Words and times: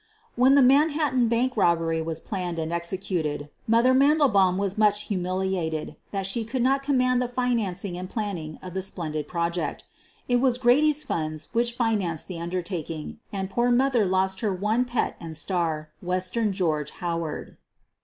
When 0.35 0.55
the 0.55 0.63
Manhattan 0.63 1.27
Bank 1.27 1.55
robbery 1.55 2.01
was 2.01 2.19
planned 2.19 2.57
and 2.57 2.73
executed, 2.73 3.49
"Mother" 3.67 3.93
Mandelbaum 3.93 4.57
was 4.57 4.75
much 4.75 5.03
humiliated 5.03 5.95
that 6.09 6.25
she 6.25 6.43
could 6.43 6.63
not 6.63 6.81
command 6.81 7.21
the 7.21 7.27
financing 7.27 7.95
and 7.99 8.09
planning 8.09 8.57
of 8.63 8.73
the 8.73 8.81
splendid 8.81 9.27
project. 9.27 9.83
It 10.27 10.37
was 10.37 10.57
Grady's 10.57 11.03
funds 11.03 11.49
which 11.53 11.73
financed 11.75 12.27
the 12.27 12.39
undertaking, 12.39 13.19
and 13.31 13.47
poor 13.47 13.69
"Mother" 13.69 14.03
lost 14.07 14.39
her 14.39 14.51
one 14.51 14.85
pet 14.85 15.17
and 15.19 15.37
star, 15.37 15.91
"Western 16.01 16.51
George" 16.51 16.89
Howard. 16.97 17.57